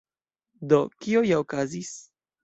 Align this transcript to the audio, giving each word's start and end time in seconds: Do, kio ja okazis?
Do, 0.71 0.79
kio 1.05 1.21
ja 1.31 1.37
okazis? 1.43 1.91